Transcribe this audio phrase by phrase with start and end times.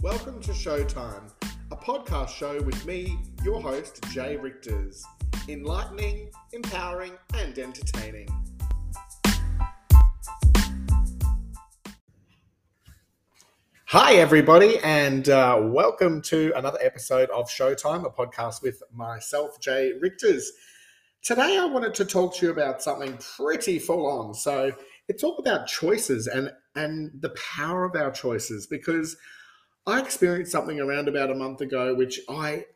[0.00, 1.28] Welcome to Showtime,
[1.72, 5.02] a podcast show with me, your host, Jay Richters.
[5.48, 8.28] Enlightening, empowering, and entertaining.
[13.86, 19.94] Hi, everybody, and uh, welcome to another episode of Showtime, a podcast with myself, Jay
[20.00, 20.44] Richters.
[21.24, 24.32] Today, I wanted to talk to you about something pretty full on.
[24.32, 24.70] So,
[25.08, 29.16] it's all about choices and and the power of our choices because
[29.88, 32.66] I experienced something around about a month ago, which I,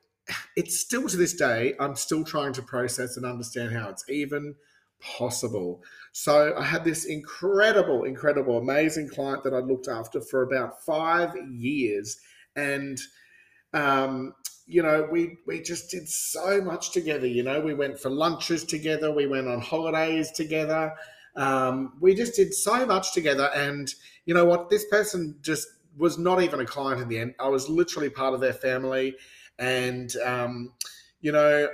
[0.57, 4.55] it's still to this day, I'm still trying to process and understand how it's even
[4.99, 5.83] possible.
[6.13, 11.37] So I had this incredible, incredible, amazing client that I looked after for about five
[11.51, 12.19] years.
[12.57, 12.99] And,
[13.75, 14.35] um,
[14.67, 17.27] you know, we we just did so much together.
[17.27, 20.95] You know, we went for lunches together, we went on holidays together.
[21.37, 23.93] Um, we just did so much together, and
[24.25, 24.71] you know what?
[24.71, 27.35] This person just was not even a client in the end.
[27.39, 29.17] I was literally part of their family,
[29.59, 30.73] and um,
[31.23, 31.69] you know,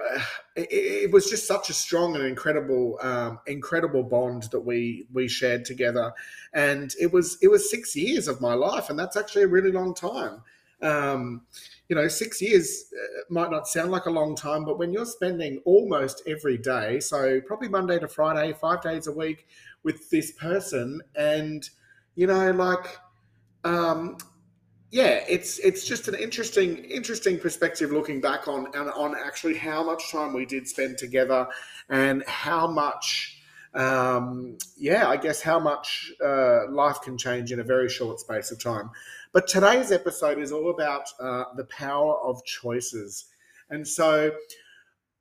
[0.57, 5.27] it, it, was just such a strong and incredible, um, incredible bond that we we
[5.27, 6.13] shared together.
[6.53, 9.73] And it was it was six years of my life, and that's actually a really
[9.73, 10.43] long time.
[10.83, 11.43] Um,
[11.89, 15.07] you know, six years uh, might not sound like a long time, but when you're
[15.07, 19.47] spending almost every day, so probably Monday to Friday, five days a week
[19.83, 21.71] with this person, and
[22.17, 22.99] you know, like
[23.65, 24.17] um,
[24.91, 29.85] yeah, it's it's just an interesting interesting perspective looking back on on, on actually how
[29.85, 31.47] much time we did spend together
[31.91, 33.43] and how much
[33.75, 38.51] um, yeah, I guess how much uh, life can change in a very short space
[38.51, 38.91] of time.
[39.33, 43.27] But today's episode is all about uh, the power of choices,
[43.69, 44.33] and so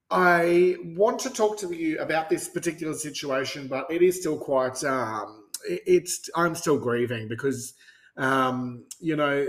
[0.10, 4.82] I want to talk to you about this particular situation, but it is still quite
[4.86, 7.74] um, it's I'm still grieving because
[8.18, 9.48] um, you know,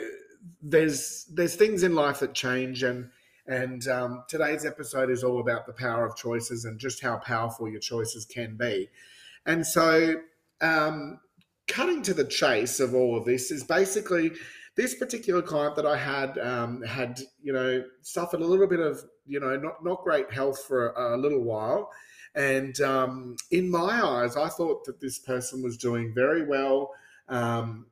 [0.63, 3.11] there's there's things in life that change, and
[3.47, 7.69] and um, today's episode is all about the power of choices and just how powerful
[7.69, 8.89] your choices can be.
[9.47, 10.17] And so,
[10.61, 11.19] um,
[11.67, 14.33] cutting to the chase of all of this is basically
[14.77, 19.03] this particular client that I had um, had you know suffered a little bit of
[19.27, 21.91] you know not not great health for a, a little while,
[22.35, 26.93] and um, in my eyes, I thought that this person was doing very well.
[27.29, 27.87] Um,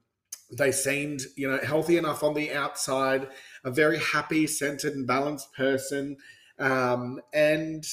[0.50, 3.28] they seemed, you know, healthy enough on the outside,
[3.64, 6.16] a very happy, centered, and balanced person.
[6.58, 7.84] Um, and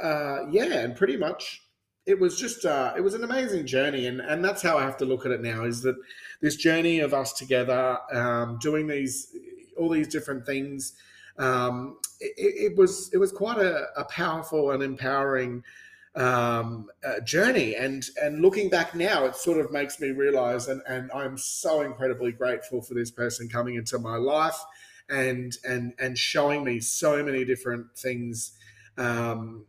[0.00, 1.62] uh, yeah, and pretty much
[2.06, 4.96] it was just uh, it was an amazing journey, and and that's how I have
[4.98, 5.64] to look at it now.
[5.64, 5.96] Is that
[6.40, 9.34] this journey of us together, um, doing these
[9.76, 10.94] all these different things.
[11.38, 15.64] Um, it, it, was it was quite a, a powerful and empowering
[16.14, 17.74] um, uh, journey.
[17.74, 21.80] And and looking back now, it sort of makes me realize, and, and I'm so
[21.80, 24.58] incredibly grateful for this person coming into my life
[25.08, 28.52] and and and showing me so many different things
[28.98, 29.64] um,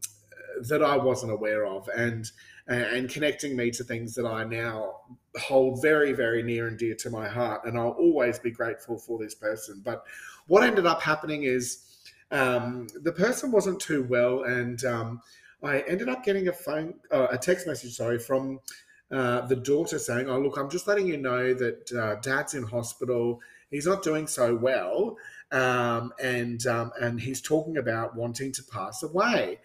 [0.70, 2.30] that I wasn't aware of, and
[2.68, 5.02] and connecting me to things that I now
[5.38, 9.18] hold very very near and dear to my heart, and I'll always be grateful for
[9.18, 9.82] this person.
[9.84, 10.04] But
[10.48, 11.90] what ended up happening is.
[12.32, 15.22] Um, the person wasn't too well, and um,
[15.64, 18.60] I ended up getting a phone, uh, a text message, sorry, from
[19.12, 22.64] uh, the daughter saying, "Oh, look, I'm just letting you know that uh, Dad's in
[22.64, 23.42] hospital.
[23.70, 25.18] He's not doing so well,
[25.52, 29.60] um, and um, and he's talking about wanting to pass away."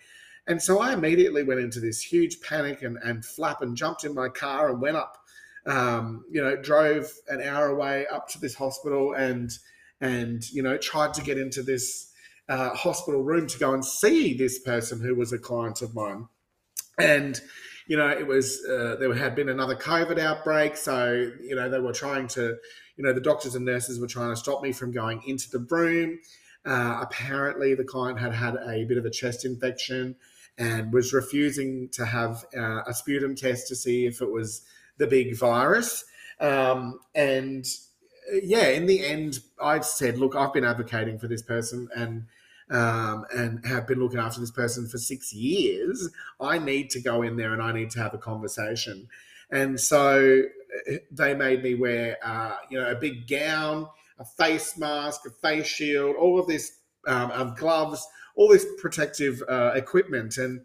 [0.47, 4.15] And so I immediately went into this huge panic and, and flap and jumped in
[4.15, 5.19] my car and went up.
[5.67, 9.51] Um, you know, drove an hour away up to this hospital and
[10.01, 12.08] and you know tried to get into this
[12.49, 16.29] uh, hospital room to go and see this person who was a client of mine.
[16.99, 17.41] And,
[17.87, 20.77] you know, it was, uh, there had been another COVID outbreak.
[20.77, 22.57] So, you know, they were trying to,
[22.97, 25.61] you know, the doctors and nurses were trying to stop me from going into the
[25.71, 26.19] room.
[26.65, 30.17] Uh, apparently, the client had had a bit of a chest infection
[30.59, 34.63] and was refusing to have uh, a sputum test to see if it was
[34.99, 36.05] the big virus.
[36.41, 37.65] Um, and
[38.33, 42.27] uh, yeah, in the end, I said, look, I've been advocating for this person and
[42.71, 46.09] um, and have been looking after this person for six years,
[46.41, 49.09] I need to go in there and I need to have a conversation.
[49.51, 50.43] And so
[50.87, 53.89] eh, they made me wear, uh, you know, a big gown,
[54.19, 56.73] a face mask, a face shield, all of this,
[57.07, 58.07] um, um, gloves,
[58.37, 60.37] all this protective uh, equipment.
[60.37, 60.61] And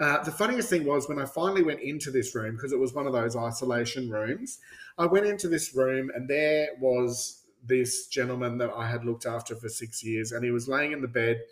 [0.00, 2.92] uh, the funniest thing was when I finally went into this room, because it was
[2.92, 4.58] one of those isolation rooms,
[4.98, 9.54] I went into this room and there was this gentleman that I had looked after
[9.54, 11.42] for six years, and he was laying in the bed,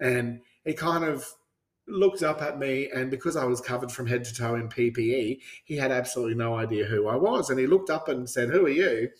[0.00, 1.26] and he kind of
[1.86, 5.40] looked up at me, and because I was covered from head to toe in PPE,
[5.64, 8.66] he had absolutely no idea who I was, and he looked up and said, "Who
[8.66, 9.10] are you?"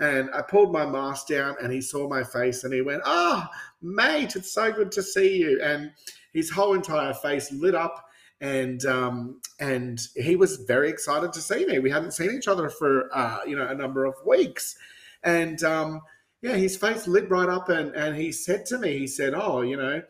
[0.00, 3.44] And I pulled my mask down and he saw my face and he went, Oh,
[3.82, 5.60] mate, it's so good to see you.
[5.60, 5.90] And
[6.32, 8.08] his whole entire face lit up
[8.40, 11.78] and um, and he was very excited to see me.
[11.78, 14.76] We hadn't seen each other for uh, you know a number of weeks,
[15.22, 16.00] and um,
[16.42, 19.62] yeah, his face lit right up, and and he said to me, he said, "Oh,
[19.62, 20.02] you know,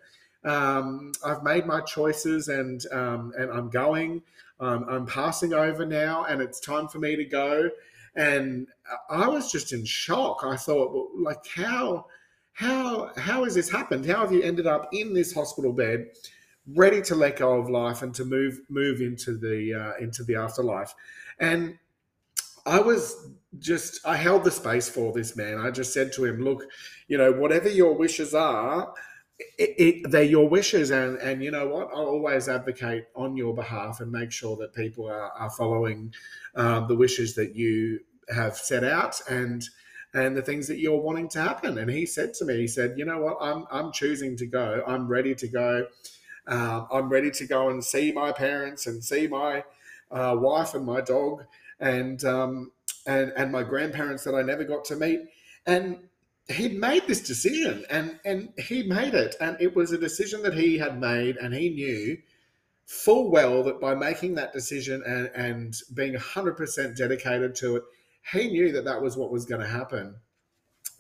[0.45, 4.23] um, I've made my choices, and um, and I'm going.
[4.61, 7.71] Um, I'm passing over now, and it's time for me to go."
[8.19, 8.67] And
[9.09, 10.41] I was just in shock.
[10.43, 12.07] I thought, well, like, how,
[12.53, 14.05] how, how has this happened?
[14.07, 16.09] How have you ended up in this hospital bed,
[16.75, 20.35] ready to let go of life and to move move into the uh, into the
[20.35, 20.95] afterlife?
[21.39, 21.79] And
[22.69, 25.59] I was just, I held the space for this man.
[25.59, 26.65] I just said to him, look,
[27.09, 28.93] you know, whatever your wishes are,
[29.59, 31.89] it, it, they're your wishes, and and you know what?
[31.93, 36.13] I'll always advocate on your behalf and make sure that people are, are following
[36.57, 38.01] um, the wishes that you
[38.35, 39.63] have set out and
[40.15, 41.79] and the things that you're wanting to happen.
[41.79, 43.37] And he said to me, he said, you know what?
[43.41, 44.83] I'm I'm choosing to go.
[44.87, 45.87] I'm ready to go.
[46.47, 49.63] Uh, I'm ready to go and see my parents and see my
[50.11, 51.45] uh, wife and my dog
[51.81, 52.73] and um,
[53.07, 55.21] and and my grandparents that I never got to meet.
[55.67, 55.99] And
[56.49, 59.37] he made this decision and and he made it.
[59.41, 62.19] And it was a decision that he had made and he knew
[62.87, 67.83] full well that by making that decision and and being 100% dedicated to it
[68.33, 70.17] he knew that that was what was going to happen.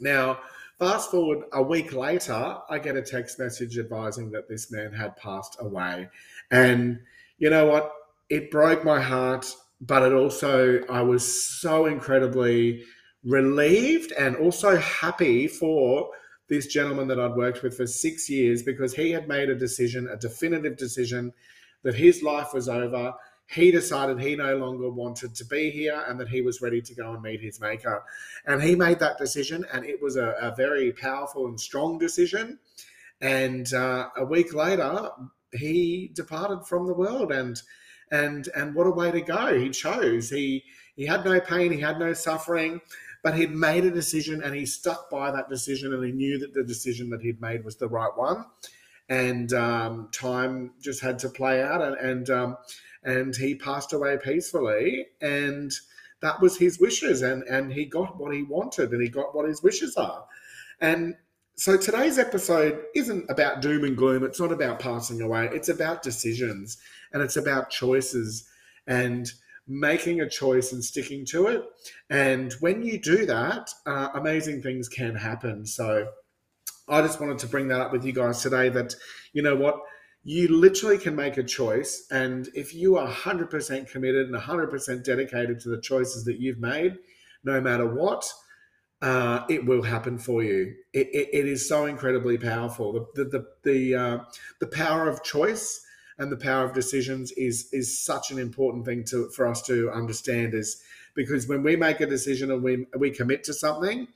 [0.00, 0.38] Now
[0.78, 5.16] fast forward a week later i get a text message advising that this man had
[5.16, 6.08] passed away.
[6.50, 7.00] And
[7.38, 7.92] you know what?
[8.28, 11.24] It broke my heart but it also i was
[11.60, 12.82] so incredibly
[13.24, 16.10] relieved and also happy for
[16.48, 20.08] this gentleman that I'd worked with for six years because he had made a decision,
[20.08, 21.32] a definitive decision,
[21.82, 23.12] that his life was over.
[23.46, 26.94] He decided he no longer wanted to be here and that he was ready to
[26.94, 28.02] go and meet his maker.
[28.46, 32.58] And he made that decision, and it was a, a very powerful and strong decision.
[33.20, 35.10] And uh, a week later,
[35.52, 37.60] he departed from the world, and
[38.10, 39.58] and and what a way to go!
[39.58, 40.30] He chose.
[40.30, 40.64] He
[40.96, 41.72] he had no pain.
[41.72, 42.80] He had no suffering
[43.22, 46.54] but he'd made a decision and he stuck by that decision and he knew that
[46.54, 48.44] the decision that he'd made was the right one
[49.08, 52.56] and um, time just had to play out and and, um,
[53.02, 55.72] and he passed away peacefully and
[56.20, 59.48] that was his wishes and and he got what he wanted and he got what
[59.48, 60.24] his wishes are
[60.80, 61.14] and
[61.58, 66.02] so today's episode isn't about doom and gloom it's not about passing away it's about
[66.02, 66.78] decisions
[67.12, 68.48] and it's about choices
[68.86, 69.32] and
[69.68, 71.62] making a choice and sticking to it.
[72.08, 75.66] And when you do that, uh, amazing things can happen.
[75.66, 76.08] So
[76.88, 78.94] I just wanted to bring that up with you guys today that,
[79.34, 79.78] you know what,
[80.24, 82.06] you literally can make a choice.
[82.10, 86.96] And if you are 100% committed and 100% dedicated to the choices that you've made,
[87.44, 88.24] no matter what,
[89.00, 90.74] uh, it will happen for you.
[90.92, 92.92] It, it, it is so incredibly powerful.
[93.14, 94.18] The, the, the, the, uh,
[94.58, 95.84] the power of choice
[96.18, 99.90] and the power of decisions is is such an important thing to for us to
[99.90, 100.82] understand is
[101.14, 104.08] because when we make a decision and we we commit to something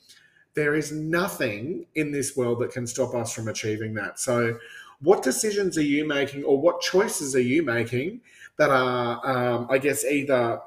[0.54, 4.58] there is nothing in this world that can stop us from achieving that so
[5.00, 8.20] what decisions are you making or what choices are you making
[8.56, 10.60] that are um, i guess either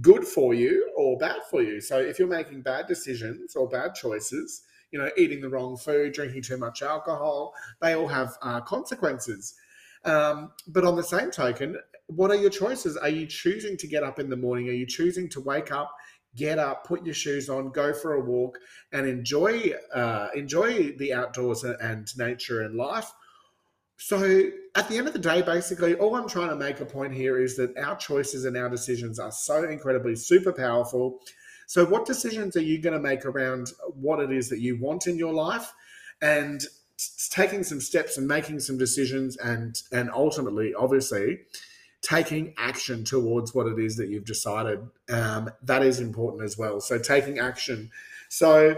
[0.00, 3.94] good for you or bad for you so if you're making bad decisions or bad
[3.94, 7.52] choices you know eating the wrong food drinking too much alcohol
[7.82, 9.54] they all have uh, consequences
[10.04, 12.96] um, but on the same token, what are your choices?
[12.96, 14.68] Are you choosing to get up in the morning?
[14.68, 15.90] Are you choosing to wake up,
[16.36, 18.58] get up, put your shoes on, go for a walk,
[18.92, 23.10] and enjoy uh, enjoy the outdoors and nature and life?
[23.96, 27.14] So at the end of the day, basically, all I'm trying to make a point
[27.14, 31.20] here is that our choices and our decisions are so incredibly super powerful.
[31.66, 35.06] So, what decisions are you going to make around what it is that you want
[35.06, 35.72] in your life?
[36.20, 36.64] And
[37.30, 41.40] taking some steps and making some decisions and and ultimately obviously
[42.02, 44.78] taking action towards what it is that you've decided
[45.10, 47.90] um, that is important as well so taking action
[48.28, 48.76] so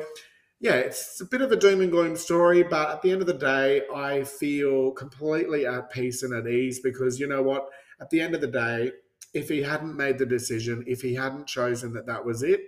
[0.61, 3.27] yeah it's a bit of a doom and gloom story but at the end of
[3.27, 7.69] the day i feel completely at peace and at ease because you know what
[8.01, 8.91] at the end of the day
[9.35, 12.61] if he hadn't made the decision if he hadn't chosen that that was it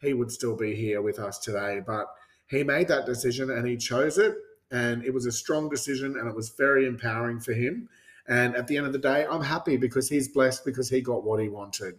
[0.00, 2.06] he would still be here with us today but
[2.52, 4.36] he made that decision and he chose it
[4.72, 7.88] and it was a strong decision and it was very empowering for him.
[8.26, 11.24] And at the end of the day, I'm happy because he's blessed because he got
[11.24, 11.94] what he wanted.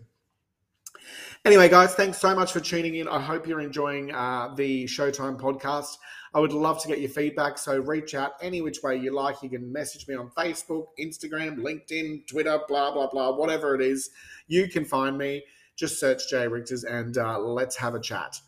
[1.46, 3.08] Anyway, guys, thanks so much for tuning in.
[3.10, 5.98] I hope you're enjoying uh, the Showtime podcast.
[6.34, 9.44] I would love to get your feedback, so reach out any which way you like.
[9.44, 14.10] You can message me on Facebook, Instagram, LinkedIn, Twitter, blah, blah, blah, whatever it is.
[14.48, 15.44] You can find me.
[15.76, 18.40] Just search Jay Richters and uh, let's have a chat.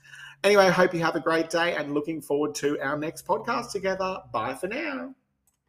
[0.46, 3.74] Anyway, I hope you have a great day and looking forward to our next podcast
[3.74, 4.20] together.
[4.32, 5.14] Bye for now.